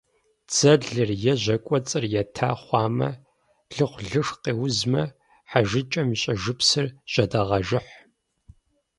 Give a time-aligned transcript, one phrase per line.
[0.47, 3.09] Дзэлыр е жьэ кӏуэцӏыр ета хъуамэ,
[3.75, 5.03] лыхъулышх къеузмэ,
[5.49, 7.91] хьэжыкӏэм и щӏэжыпсыр жьэдагъэжыхь.